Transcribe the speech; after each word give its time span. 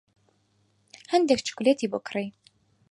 هەندێک 1.11 1.39
چوکلێتی 1.47 1.89
بۆ 1.91 1.99
کڕی. 2.07 2.27